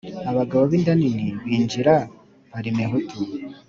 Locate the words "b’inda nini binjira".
0.71-1.93